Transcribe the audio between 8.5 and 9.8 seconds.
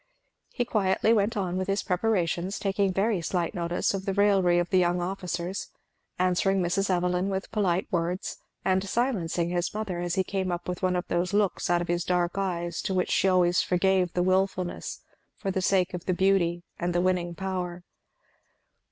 and silencing his